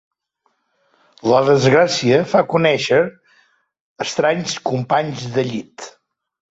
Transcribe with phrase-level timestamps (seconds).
[1.31, 3.01] La desgràcia fa conèixer
[4.09, 5.91] estranys companys de llit.